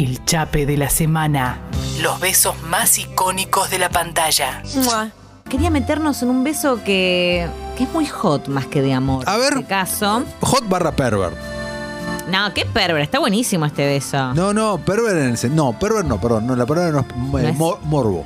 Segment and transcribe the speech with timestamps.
[0.00, 1.58] El chape de la semana.
[2.00, 4.62] Los besos más icónicos de la pantalla.
[4.76, 5.10] Mua.
[5.46, 7.46] Quería meternos en un beso que,
[7.76, 9.28] que es muy hot más que de amor.
[9.28, 9.52] A ver.
[9.52, 10.22] En este caso.
[10.40, 11.36] Hot barra pervert.
[12.30, 14.32] No, qué perver, está buenísimo este beso.
[14.32, 16.46] No, no, pervert en el No, pervert no, perdón.
[16.46, 18.24] No, la palabra no es, No eh, es- morbo.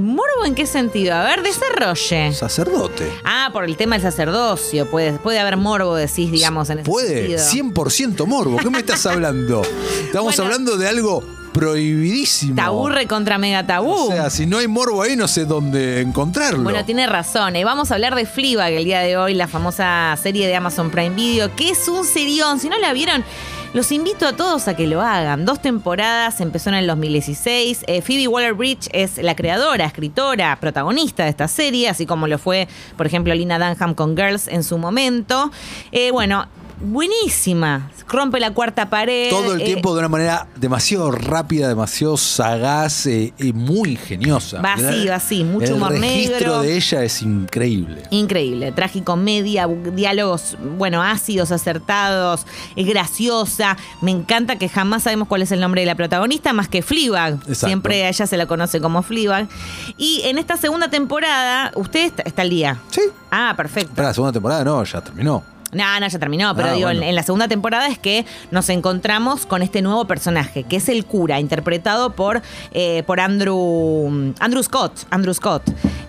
[0.00, 1.14] ¿Morbo en qué sentido?
[1.14, 2.32] A ver, desarrolle.
[2.32, 3.12] Sacerdote.
[3.24, 4.90] Ah, por el tema del sacerdocio.
[4.90, 7.74] Puede, puede haber morbo, decís, digamos, en ese Puede, sentido.
[7.74, 8.56] 100% morbo.
[8.56, 9.62] ¿Qué me estás hablando?
[10.04, 10.44] Estamos Bueno.
[10.44, 11.22] hablando de algo
[11.52, 12.54] prohibidísimo.
[12.54, 13.92] Tabú contra mega tabú.
[13.92, 16.62] O sea, si no hay morbo ahí, no sé dónde encontrarlo.
[16.62, 17.56] Bueno, tiene razón.
[17.56, 20.90] Eh, vamos a hablar de Fleabag el día de hoy, la famosa serie de Amazon
[20.90, 22.58] Prime Video, que es un serión.
[22.60, 23.24] Si no la vieron,
[23.72, 25.44] los invito a todos a que lo hagan.
[25.44, 27.84] Dos temporadas, empezó en el 2016.
[27.86, 32.66] Eh, Phoebe Waller-Bridge es la creadora, escritora, protagonista de esta serie, así como lo fue,
[32.96, 35.52] por ejemplo, Lina Dunham con Girls en su momento.
[35.92, 36.46] Eh, bueno,
[36.80, 37.90] buenísima.
[38.08, 39.30] Rompe la cuarta pared.
[39.30, 44.60] Todo el eh, tiempo de una manera demasiado rápida, demasiado sagaz eh, y muy ingeniosa.
[44.60, 46.62] Va así, va así, mucho el humor registro negro.
[46.62, 48.02] de ella es increíble.
[48.10, 53.76] Increíble, tragicomedia, diálogos, bueno, ácidos, acertados, es graciosa.
[54.00, 57.34] Me encanta que jamás sabemos cuál es el nombre de la protagonista, más que Fleabag.
[57.34, 57.66] Exacto.
[57.66, 59.48] Siempre a ella se la conoce como Fleabag.
[59.96, 62.80] Y en esta segunda temporada, usted está, está al día.
[62.90, 63.02] Sí.
[63.30, 63.94] Ah, perfecto.
[63.94, 65.44] Para la segunda temporada no, ya terminó.
[65.72, 69.46] No, no, ya terminó, pero Ah, digo, en- la segunda temporada es que nos encontramos
[69.46, 74.92] con este nuevo personaje, que es el cura, interpretado por, eh, por Andrew, Andrew Scott.
[75.10, 75.62] Andrew Scott.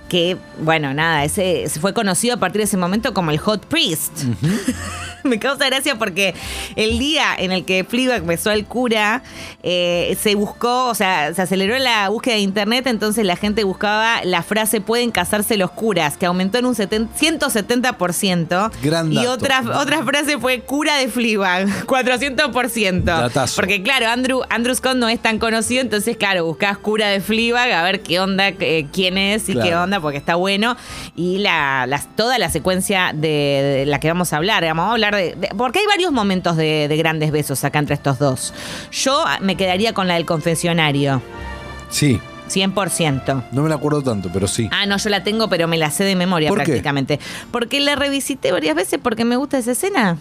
[0.10, 3.66] Que, bueno, nada, ese se fue conocido a partir de ese momento como el Hot
[3.68, 4.24] Priest.
[5.30, 6.34] Me causa gracia porque
[6.76, 9.24] el día en el que Fleabag besó al cura,
[9.64, 14.24] eh, se buscó, o sea, se aceleró la búsqueda de internet, entonces la gente buscaba
[14.24, 18.72] la frase pueden casarse los curas, que aumentó en un 70 170%.
[18.82, 19.32] Gran y dato.
[19.32, 23.04] otra, otra frase fue cura de Fleabag, 400%.
[23.04, 23.56] Datazo.
[23.56, 27.72] Porque claro, Andrew, Andrew Scott no es tan conocido, entonces claro, buscás cura de Fleabag
[27.72, 30.76] a ver qué onda, eh, quién es y qué onda, porque está bueno.
[31.16, 34.92] Y la, las- toda la secuencia de, de la que vamos a hablar, vamos a
[34.92, 38.54] hablar de, de- Porque hay varios momentos de, de grandes besos acá entre estos dos.
[38.92, 41.22] Yo me quedaría con la del confesionario,
[41.90, 42.20] Sí.
[42.50, 43.44] 100%.
[43.54, 44.68] No me la acuerdo tanto, pero sí.
[44.72, 46.66] Ah, no, yo la tengo, pero me la sé de memoria ¿Por qué?
[46.66, 47.20] prácticamente.
[47.50, 50.18] Porque la revisité varias veces porque me gusta esa escena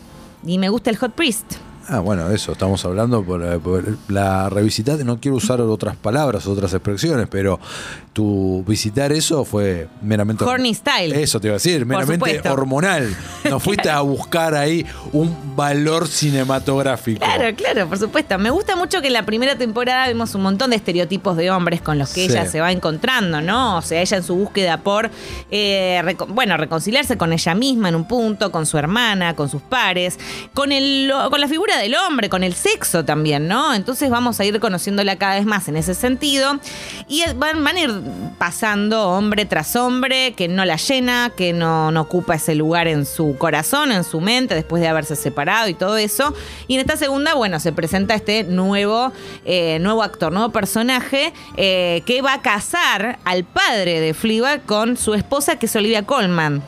[0.46, 1.54] y me gusta el Hot Priest.
[1.92, 6.46] Ah, bueno, eso, estamos hablando por, eh, por la revisitar, no quiero usar otras palabras,
[6.46, 7.58] otras expresiones, pero
[8.12, 10.44] tu visitar eso fue meramente...
[10.44, 11.12] Horny style.
[11.20, 13.12] Eso te iba a decir, meramente hormonal.
[13.48, 17.24] No fuiste a buscar ahí un valor cinematográfico.
[17.24, 18.38] Claro, claro, por supuesto.
[18.38, 21.80] Me gusta mucho que en la primera temporada vemos un montón de estereotipos de hombres
[21.80, 22.32] con los que Sí.
[22.32, 23.78] ella se va encontrando, ¿no?
[23.78, 25.10] O sea, ella en su búsqueda por,
[25.50, 29.62] eh, reco- bueno, reconciliarse con ella misma en un punto, con su hermana, con sus
[29.62, 30.18] pares,
[30.54, 33.74] con, el, con la figura del hombre, con el sexo también, ¿no?
[33.74, 36.58] Entonces vamos a ir conociéndola cada vez más en ese sentido.
[37.08, 37.90] Y van, van a ir
[38.38, 43.36] pasando hombre tras hombre que no la llena, que no, ocupa ese lugar en su
[43.36, 46.34] corazón, en su mente, después de haberse separado y todo eso.
[46.68, 49.12] Y en esta segunda, bueno, se presenta este nuevo,
[49.44, 54.96] eh, nuevo actor, nuevo personaje eh, que va a casar al padre de Fleabag con
[54.96, 56.62] su esposa, que es Olivia Colman.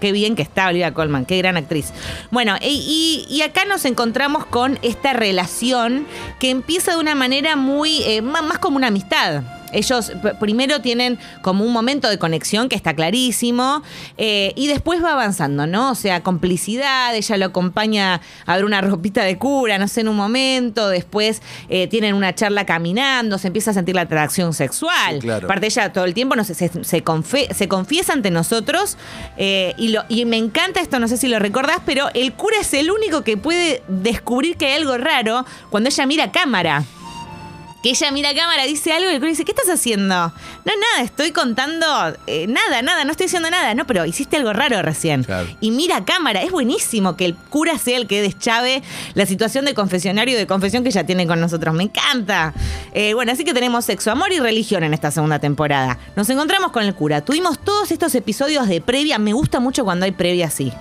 [0.00, 1.92] Qué bien que está Olivia Colman, qué gran actriz.
[2.30, 6.06] Bueno, y, acá nos encontramos con esta relación
[6.38, 9.42] que empieza de una manera muy, eh, má- más como una amistad.
[9.72, 13.82] Ellos primero tienen como un momento de conexión que está clarísimo
[14.18, 15.90] eh, y después va avanzando, ¿no?
[15.90, 20.08] O sea, complicidad, ella lo acompaña a ver una ropita de cura, no sé, en
[20.08, 25.14] un momento, después eh, tienen una charla caminando, se empieza a sentir la atracción sexual.
[25.14, 25.46] Sí, claro.
[25.46, 28.96] Aparte ella todo el tiempo no sé, se, se, confe- se confiesa ante nosotros
[29.36, 32.56] eh, y, lo, y me encanta esto, no sé si lo recordás, pero el cura
[32.60, 36.84] es el único que puede descubrir que hay algo raro cuando ella mira a cámara.
[37.82, 40.14] Que ella mira a cámara, dice algo y el cura dice, ¿qué estás haciendo?
[40.14, 40.32] No,
[40.64, 41.86] nada, estoy contando,
[42.26, 43.74] eh, nada, nada, no estoy diciendo nada.
[43.74, 45.24] No, pero hiciste algo raro recién.
[45.24, 45.48] Claro.
[45.60, 48.82] Y mira a cámara, es buenísimo que el cura sea el que deschave
[49.14, 51.74] la situación de confesionario de confesión que ella tiene con nosotros.
[51.74, 52.52] Me encanta.
[52.92, 55.98] Eh, bueno, así que tenemos sexo, amor y religión en esta segunda temporada.
[56.16, 57.22] Nos encontramos con el cura.
[57.22, 59.18] Tuvimos todos estos episodios de previa.
[59.18, 60.72] Me gusta mucho cuando hay previa así.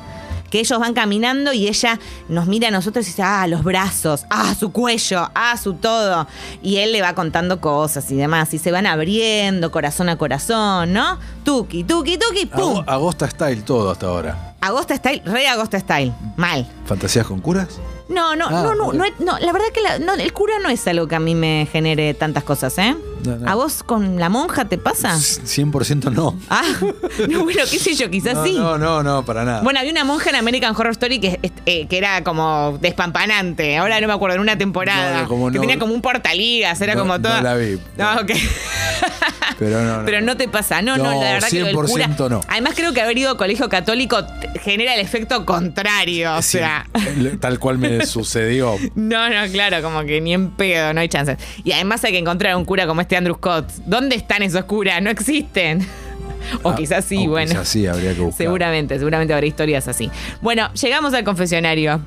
[0.49, 4.25] Que ellos van caminando y ella nos mira a nosotros y dice, ah, los brazos,
[4.29, 6.27] ah, su cuello, ah, su todo.
[6.61, 8.53] Y él le va contando cosas y demás.
[8.53, 11.19] Y se van abriendo corazón a corazón, ¿no?
[11.43, 12.79] Tuki, tuki, tuki, pum.
[12.79, 14.55] Ago- Agosta Style todo hasta ahora.
[14.61, 16.13] Agosta Style, re Agosta Style.
[16.35, 16.67] Mal.
[16.85, 17.79] ¿Fantasías con curas?
[18.09, 18.93] No, no, Ah, no, no, ok.
[18.95, 21.19] no, es- no, la verdad que la- no, el cura no es algo que a
[21.19, 22.95] mí me genere tantas cosas, ¿eh?
[23.23, 23.49] No, no.
[23.49, 25.15] ¿A vos con la monja te pasa?
[25.15, 26.35] 100% no.
[26.49, 26.63] Ah,
[27.29, 28.53] no, bueno, qué sé yo, quizás no, sí.
[28.57, 29.61] No, no, no, para nada.
[29.61, 33.77] Bueno, había una monja en American Horror Story que, eh, que era como despampanante.
[33.77, 35.13] Ahora no me acuerdo, en una temporada.
[35.17, 37.41] No, no, como que no- tenía como un portaligas, era No, como no toda.
[37.41, 37.77] la vi.
[37.97, 38.31] No, ok.
[39.59, 40.05] pero no, no.
[40.05, 42.07] Pero no te pasa, no, no, No, la verdad que del cura.
[42.07, 42.41] 100% no.
[42.47, 44.17] Además, creo que haber ido a colegio católico
[44.63, 46.35] genera el efecto contrario.
[46.35, 46.85] O Sí, sea.
[47.39, 48.75] tal cual me sucedió.
[48.95, 51.37] No, no, claro, como que ni en pedo, no hay chances.
[51.63, 53.69] Y además hay que encontrar un cura como este Andrew Scott.
[53.85, 55.01] ¿Dónde están esos curas?
[55.01, 55.85] No existen.
[56.63, 57.51] O Ah, quizás sí, o bueno.
[57.51, 58.37] Quizás sí, habría que buscar.
[58.37, 60.09] Seguramente, seguramente habrá historias así.
[60.41, 61.99] Bueno, llegamos al confesionario.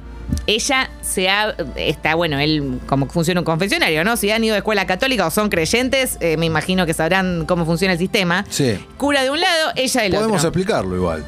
[0.47, 4.17] Ella se ha, está, bueno, él, cómo funciona un confesionario, ¿no?
[4.17, 7.65] Si han ido a escuela católica o son creyentes, eh, me imagino que sabrán cómo
[7.65, 8.45] funciona el sistema.
[8.49, 8.85] Sí.
[8.97, 10.49] Cura de un lado, ella del Podemos otro.
[10.49, 11.25] explicarlo igual.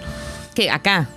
[0.55, 0.71] ¿Qué?
[0.71, 1.09] ¿Acá?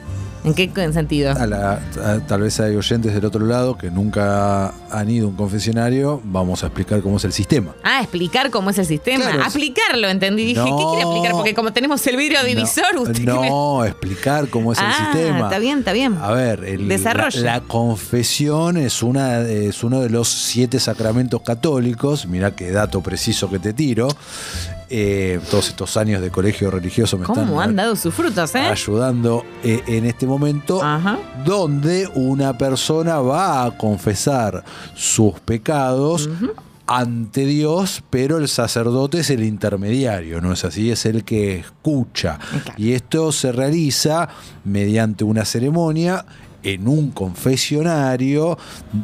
[0.48, 1.32] ¿En qué sentido?
[1.32, 1.74] A la-
[2.04, 6.22] a- tal vez hay oyentes del otro lado que nunca han ido a un confesionario.
[6.24, 7.76] Vamos a explicar cómo es el sistema.
[7.84, 9.26] Ah, explicar cómo es el sistema.
[9.26, 10.46] Claro, Aplicarlo, entendí.
[10.46, 10.90] Dije, ¿qué No.
[10.92, 11.32] quiere aplicar?
[11.34, 13.20] Porque como tenemos el vidrio divisor, no, usted.
[13.20, 15.42] me- no, explicar cómo es el Ah, sistema.
[15.46, 16.18] está bien, está bien.
[16.22, 17.40] A ver, el- Desarrolla.
[17.42, 22.26] La, la confesión es, una, es uno de los siete sacramentos católicos.
[22.28, 24.08] Mira qué dato preciso que te tiro.
[24.90, 28.60] Eh, todos estos años de colegio religioso me ¿Cómo están han dado sus frutos, eh?
[28.60, 31.20] ayudando eh, en este momento Ajá.
[31.44, 34.64] donde una persona va a confesar
[34.96, 36.30] sus pecados
[36.88, 40.90] ante Dios, pero el sacerdote es el intermediario, ¿no es así?
[40.90, 42.40] Es el que escucha.
[42.78, 44.30] Y esto se realiza
[44.64, 46.26] mediante una ceremonia
[46.64, 48.58] en un confesionario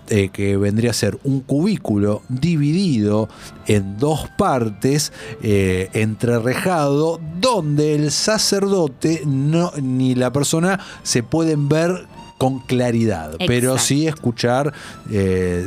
[0.09, 3.29] eh, que vendría a ser un cubículo dividido
[3.67, 12.07] en dos partes, eh, entrerrejado, donde el sacerdote no, ni la persona se pueden ver
[12.37, 14.73] con claridad, pero sí escuchar
[15.09, 15.65] eh,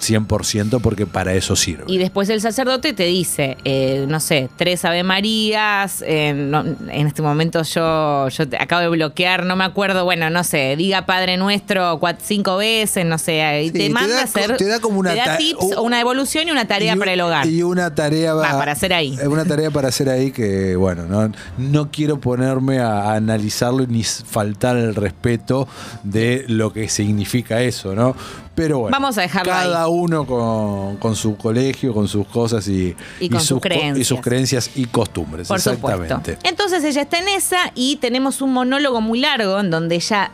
[0.00, 1.84] 100% porque para eso sirve.
[1.86, 6.02] Y después el sacerdote te dice, eh, no sé, tres Ave Marías.
[6.06, 10.28] eh, no- en este momento yo, yo te- acabo de bloquear, no me acuerdo, bueno,
[10.30, 14.14] no sé, diga Padre Nuestro cuat- cinco veces, no sé, y Sí, te te manda
[14.14, 14.56] da a hacer.
[14.56, 17.12] te da como una te da tips, u- una evolución y una tarea Y- para
[17.12, 17.46] el hogar.
[17.46, 19.16] Y una tarea Va, para hacer ahí.
[19.20, 23.86] eh, Una tarea para hacer ahí que, bueno, no, no quiero ponerme a, a analizarlo
[23.86, 25.68] ni faltar el respeto
[26.02, 28.14] de lo que significa eso, ¿no?
[28.56, 32.96] Pero bueno, Vamos a dejarlo cada uno con, con su colegio, con sus cosas y,
[33.20, 34.06] Y con sus y creencias.
[34.08, 35.46] sus creencias y costumbres.
[35.46, 36.02] Por supuesto.
[36.02, 36.38] exactamente.
[36.48, 40.30] Entonces ella está en esa y tenemos un monólogo muy largo en donde ella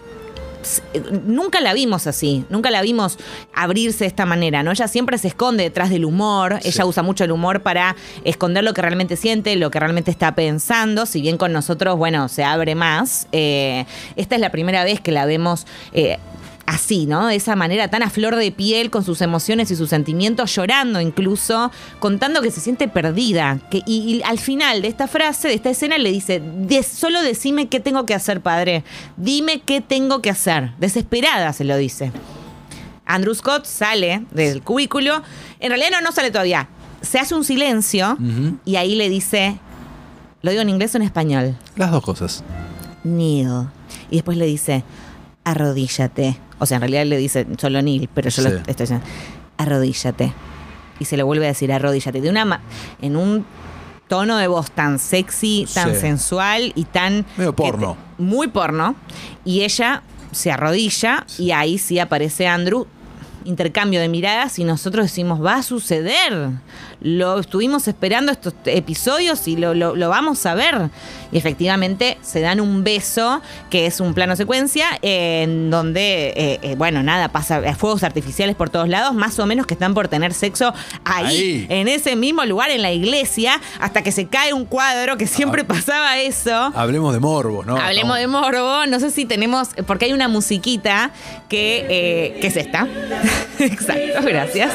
[0.62, 0.80] s-
[1.26, 3.18] nunca la vimos así, nunca la vimos
[3.52, 4.70] abrirse de esta manera, ¿no?
[4.70, 6.68] Ella siempre se esconde detrás del humor, Sí.
[6.68, 10.36] ella usa mucho el humor para esconder lo que realmente siente, lo que realmente está
[10.36, 13.26] pensando, si bien con nosotros, bueno, se abre más.
[13.32, 13.84] Eh,
[14.14, 15.66] esta es la primera vez que la vemos...
[15.92, 16.18] eh,
[16.64, 17.26] Así, ¿no?
[17.26, 21.00] De esa manera tan a flor de piel, con sus emociones y sus sentimientos, llorando
[21.00, 23.58] incluso, contando que se siente perdida.
[23.70, 27.20] Que, y, y al final de esta frase, de esta escena, le dice, "De- solo
[27.22, 28.84] decime qué tengo que hacer, padre.
[29.16, 30.72] Dime qué tengo que hacer.
[30.78, 32.12] Desesperada se lo dice.
[33.06, 35.22] Andrew Scott sale del cubículo.
[35.58, 36.68] En realidad no, no sale todavía.
[37.00, 38.16] Se hace un silencio
[38.64, 39.58] y ahí le dice,
[40.42, 42.44] lo digo en inglés o en español, Las dos cosas.
[43.02, 43.48] Neil.
[44.10, 44.84] Y después le dice,
[45.44, 46.38] arrodíllate.
[46.58, 49.04] O sea, en realidad le dice solo Neil, pero yo lo estoy diciendo,
[49.58, 50.32] arrodíllate.
[50.98, 52.20] Y se lo vuelve a decir, arrodíllate.
[52.20, 52.60] De una ma-
[53.00, 53.44] en un
[54.08, 56.00] tono de voz tan sexy, tan Sí.
[56.00, 57.24] sensual y tan...
[57.36, 57.96] Medio te- porno.
[58.18, 58.94] muy porno.
[59.44, 62.86] Y ella se arrodilla y ahí sí aparece Andrew.
[63.44, 66.50] Intercambio de miradas y nosotros decimos, va a suceder.
[67.02, 70.90] Lo estuvimos esperando estos episodios y lo, lo- lo vamos a ver.
[71.32, 76.74] Y efectivamente se dan un beso, que es un plano secuencia, en donde, eh, eh,
[76.76, 80.34] bueno, nada, pasa fuegos artificiales por todos lados, más o menos que están por tener
[80.34, 80.72] sexo
[81.04, 81.66] ahí, Ahí.
[81.70, 85.64] en ese mismo lugar, en la iglesia, hasta que se cae un cuadro, que siempre
[85.64, 86.70] pasaba eso.
[86.74, 87.76] Hablemos de morbo, ¿no?
[87.78, 88.86] Hablemos de morbo.
[88.86, 89.70] No sé si tenemos.
[89.86, 91.10] Porque hay una musiquita
[91.48, 92.86] que, eh, que es esta.
[93.58, 94.70] Exacto, gracias.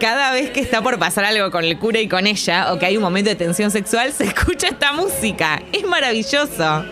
[0.00, 2.86] Cada vez que está por pasar algo con el cura y con ella, o que
[2.86, 5.60] hay un momento de tensión sexual, se escucha esta música.
[5.72, 6.84] Es maravilloso.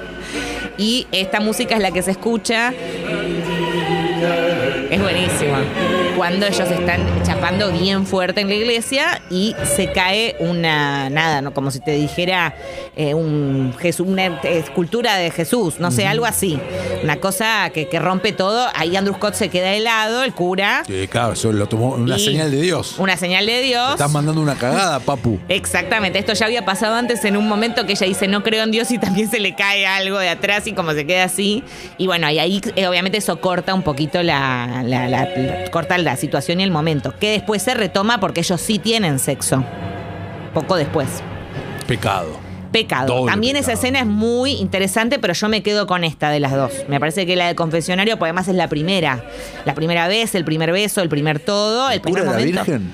[0.76, 2.74] Y esta música es la que se escucha.
[4.90, 5.36] Es buenísima.
[5.36, 11.42] Pascua, cuando ellos están chapando bien fuerte en la iglesia y se cae una, nada,
[11.42, 11.52] ¿no?
[11.52, 12.54] como si te dijera
[12.96, 16.58] eh, un Jesús, una escultura de Jesús, no sé, algo así.
[17.02, 18.66] Una cosa que, que rompe todo.
[18.74, 20.82] Ahí Andrew Scott se queda helado, el cura.
[20.86, 22.96] Sí, claro, eso lo tomó una señal de Dios.
[22.98, 23.86] Una señal de Dios.
[23.88, 25.38] Te estás mandando una cagada, papu.
[25.48, 28.70] Exactamente, esto ya había pasado antes en un momento que ella dice no creo en
[28.70, 31.62] Dios y también se le cae algo de atrás y como se queda así.
[31.98, 35.98] Y bueno, y ahí eh, obviamente eso corta un poquito la, la- la- la- corta
[35.98, 39.64] la situación y el momento, que después se retoma porque ellos sí tienen sexo.
[40.54, 41.08] Poco después.
[41.86, 42.38] Pecado.
[42.72, 43.06] Pecado.
[43.14, 46.52] Doble También esa escena es muy interesante, pero yo me quedo con esta de las
[46.52, 46.72] dos.
[46.88, 49.24] Me parece que la de confesionario, porque además es la primera.
[49.64, 52.64] La primera vez, el primer beso, el primer todo, el ¿Cura primer era momento.
[52.64, 52.92] virgen?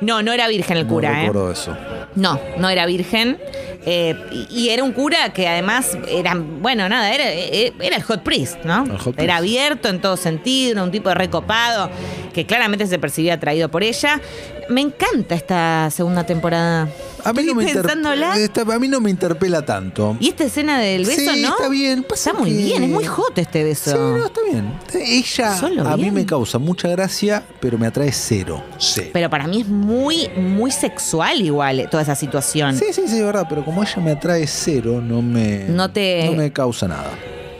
[0.00, 1.30] No, no era virgen el cura, ¿eh?
[1.52, 1.76] eso.
[2.14, 3.38] No, no era virgen.
[3.84, 4.14] Eh,
[4.50, 8.22] y y era un cura que además era, bueno, nada, era, eh, era el hot
[8.22, 8.84] priest, ¿no?
[8.84, 11.90] El hot Era abierto en todo sentido, era un tipo de recopado
[12.32, 14.20] que claramente se percibía atraído por ella.
[14.68, 16.88] Me encanta esta segunda temporada.
[17.24, 18.36] A mí, no me pensándola.
[18.38, 20.16] esta- a mí no me interpela tanto.
[20.20, 21.48] Y esta escena del beso, Sí, ¿no?
[21.50, 22.04] está bien.
[22.04, 23.90] Pasa Está muy que- bien, es muy hot este beso.
[23.90, 24.72] Sí, no, está bien.
[24.94, 28.62] Ella Solo a mí me causa mucha gracia, pero me atrae cero.
[28.78, 29.10] Cero.
[29.12, 32.76] Pero para mí es muy, muy sexual igual eh, toda esa situación.
[32.76, 36.26] Sí, sí, sí, es verdad, pero como ella me atrae cero, no me, No te-
[36.30, 37.10] no me causa nada.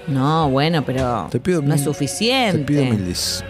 [0.08, 2.58] No, bueno, pero Te pido no es suficiente.
[2.58, 3.44] Te pido mil dis.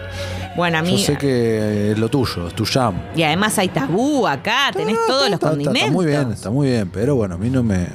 [0.55, 0.99] Bueno, a Yo mí.
[1.03, 2.93] sé que es lo tuyo, es tu jam.
[3.15, 5.81] Y además hay tabú acá, tenés todos está- los condimentos.
[5.81, 7.87] Está, muy bien, está muy bien, pero bueno, a mí no me.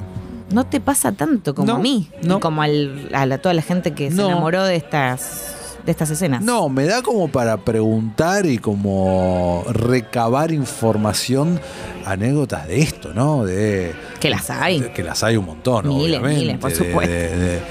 [0.51, 2.09] No te pasa tanto como No, a mí.
[2.23, 2.37] no.
[2.37, 5.55] Y como al- a la- toda la gente que se enamoró de estas,
[5.85, 6.41] de estas escenas.
[6.41, 11.59] No, me da como para preguntar y como recabar información,
[12.05, 13.45] anécdotas de esto, ¿no?
[13.45, 13.93] De.
[14.19, 14.81] Que las hay.
[14.81, 16.39] de- que las hay un montón, Miles, obviamente.
[16.41, 17.11] miles, por supuesto.
[17.13, 17.61] de- de-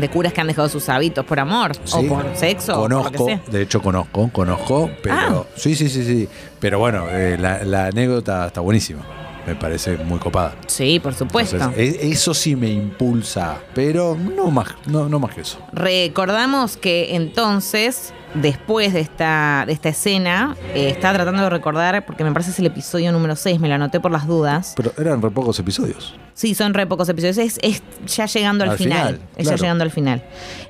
[0.00, 1.72] De curas que han dejado sus hábitos por amor.
[1.72, 2.72] O Sí, por sexo.
[2.72, 5.54] o por lo Conozco, de hecho conozco, conozco, pero Ah.
[5.56, 6.28] sí, sí, sí, sí.
[6.58, 9.02] Pero bueno, eh, la, la anécdota está buenísima.
[9.46, 10.54] Me parece muy copada.
[10.66, 11.56] Sí, por supuesto.
[11.56, 15.58] Entonces, e- eso sí me impulsa, pero no más, no, no más que eso.
[15.72, 22.24] Recordamos que entonces, después de esta, de esta escena, eh, estaba tratando de recordar, porque
[22.24, 24.72] me parece es el episodio número 6, me lo anoté por las dudas.
[24.76, 26.14] Pero eran re pocos episodios.
[26.36, 27.38] Sí, son re pocos episodios.
[27.38, 27.80] Es, es
[28.12, 29.06] ya llegando al, Al final.
[29.14, 30.22] final, Es ya llegando al final.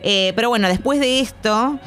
[0.03, 1.79] Eh, pero bueno, después de esto,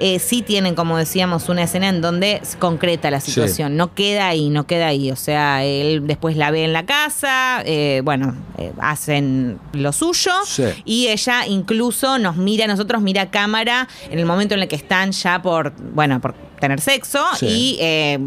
[0.00, 3.76] eh, sí tienen, como decíamos, una escena en donde se concreta la situación.
[3.76, 5.10] No queda ahí, no queda ahí.
[5.10, 8.34] O sea, él después la ve en la casa, eh, bueno,
[8.80, 10.32] hacen lo suyo.
[10.46, 10.64] Sí.
[10.86, 14.68] Y ella incluso nos mira, a nosotros mira a cámara en el momento en el
[14.68, 17.76] que están ya por, bueno, por tener sexo Sí.
[17.78, 18.18] y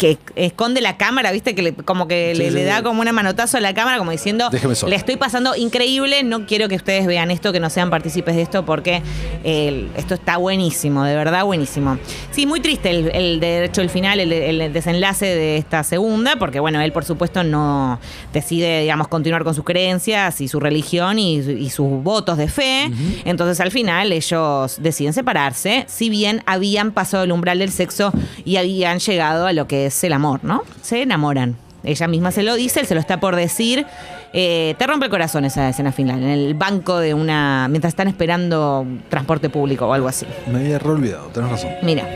[0.00, 2.82] que esconde la cámara, viste, que le- como que Sí, le, sí, le da sí.
[2.84, 4.48] como una manotazo a la cámara, como diciendo,
[4.88, 8.40] le estoy pasando increíble, no quiero que ustedes vean esto, que no sean partícipes de
[8.40, 9.02] esto, porque
[9.44, 11.98] eh, esto está buenísimo, de verdad buenísimo.
[12.30, 16.36] Sí, muy triste el, el de hecho el final, el, el desenlace de esta segunda,
[16.36, 18.00] porque bueno, él por supuesto no
[18.32, 22.90] decide, digamos, continuar con sus creencias y su religión y, y sus votos de fe.
[23.26, 28.12] Entonces al final ellos deciden separarse, si bien habían pasado el umbral del sexo
[28.46, 30.62] y habían llegado a lo que es el amor, ¿no?
[30.82, 31.56] Se enamoran.
[31.82, 33.86] Ella misma se lo dice, él se lo está por decir.
[34.34, 37.68] Eh, te rompe el corazón esa escena final, en el banco de una.
[37.70, 40.26] mientras están esperando transporte público o algo así.
[40.52, 41.70] Me había re olvidado, tenés razón.
[41.82, 42.06] Mira,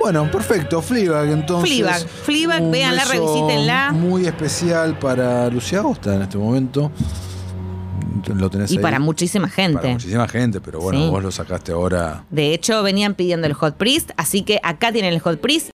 [0.00, 0.80] Bueno, perfecto.
[0.80, 1.68] Fleabag, entonces.
[1.70, 2.00] Fleabag.
[2.06, 3.92] Fleabag, véanla, revisítenla.
[3.92, 6.90] Muy especial para Lucía Agosta en este momento.
[8.34, 8.82] Lo tenés y ahí.
[8.82, 9.78] para muchísima gente.
[9.78, 11.08] Para muchísima gente, pero bueno, Sí.
[11.10, 12.24] vos lo sacaste ahora.
[12.30, 15.66] De hecho, venían pidiendo el Hot Priest, así que acá tienen el Hot Priest